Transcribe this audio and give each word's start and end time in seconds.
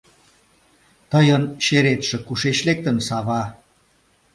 Тыйын 1.11 1.43
черетше 1.63 2.17
кушеч 2.27 2.57
лектын, 2.67 2.97
Сава? 3.07 3.43